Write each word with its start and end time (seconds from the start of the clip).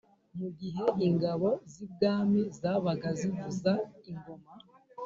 Mu 0.37 0.47
gihe 0.59 0.83
ingabo 1.07 1.49
z’ 1.71 1.73
i 1.85 1.85
Bwami 1.91 2.41
zabaga 2.59 3.09
zivuza 3.19 3.73
ingoma 4.09 4.49